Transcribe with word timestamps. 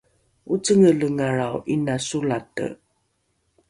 ocengelengalrao 0.53 1.57
’ina 1.71 1.95
solate 2.07 2.65